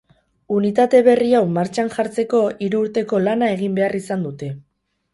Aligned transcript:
Unitate 0.53 1.01
berri 1.07 1.29
hau 1.41 1.43
martxan 1.59 1.93
jartzeko 1.97 2.41
hiru 2.67 2.83
urteko 2.89 3.23
lana 3.29 3.55
egin 3.61 3.81
behar 3.81 4.01
izan 4.05 4.29
dute. 4.31 4.55